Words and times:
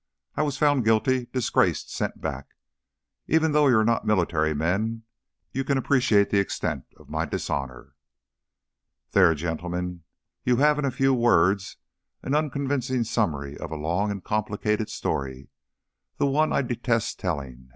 I 0.35 0.41
was 0.41 0.57
found 0.57 0.83
guilty, 0.83 1.27
disgraced, 1.31 1.93
sent 1.93 2.19
back. 2.19 2.55
Even 3.27 3.51
though 3.51 3.67
you 3.67 3.77
are 3.77 3.83
not 3.85 4.03
military 4.03 4.55
men, 4.55 5.03
you 5.51 5.63
can 5.63 5.77
appreciate 5.77 6.31
the 6.31 6.39
extent 6.39 6.85
of 6.97 7.07
my 7.11 7.23
dishonor. 7.25 7.93
"There, 9.11 9.35
gentlemen, 9.35 10.01
you 10.43 10.55
have 10.57 10.79
in 10.79 10.85
a 10.85 10.89
few 10.89 11.13
words 11.13 11.77
an 12.23 12.33
unconvincing 12.33 13.03
summary 13.03 13.55
of 13.59 13.69
a 13.69 13.75
long 13.75 14.09
and 14.09 14.23
complicated 14.23 14.89
story 14.89 15.49
one 16.17 16.49
that 16.49 16.55
I 16.55 16.61
detest 16.63 17.19
telling. 17.19 17.69